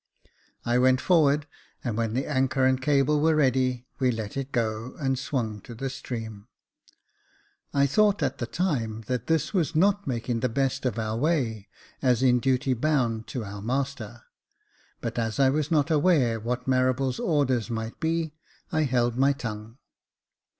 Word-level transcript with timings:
I 0.65 0.79
went 0.79 0.99
forward, 0.99 1.45
and 1.83 1.95
when 1.95 2.15
the 2.15 2.25
anchor 2.25 2.65
and 2.65 2.81
cable 2.81 3.21
were 3.21 3.35
ready, 3.35 3.85
we 3.99 4.09
let 4.09 4.35
it 4.35 4.51
go, 4.51 4.95
and 4.99 5.13
swung 5.19 5.61
to 5.61 5.75
the 5.75 5.91
stream. 5.91 6.47
I 7.71 7.85
thought, 7.85 8.23
at 8.23 8.39
the 8.39 8.47
time, 8.47 9.01
that 9.05 9.27
this 9.27 9.53
was 9.53 9.75
not 9.75 10.07
making 10.07 10.39
the 10.39 10.49
best 10.49 10.87
of 10.87 10.97
our 10.97 11.15
way, 11.15 11.67
as 12.01 12.23
in 12.23 12.39
duty 12.39 12.73
bound 12.73 13.27
to 13.27 13.43
our 13.43 13.61
master; 13.61 14.23
but 15.01 15.19
as 15.19 15.39
I 15.39 15.51
was 15.51 15.69
not 15.69 15.91
aware 15.91 16.39
what 16.39 16.67
Marables' 16.67 17.19
orders 17.23 17.69
might 17.69 17.99
be, 17.99 18.33
I 18.71 18.85
held 18.85 19.17
my 19.17 19.33
tongue. 19.33 19.77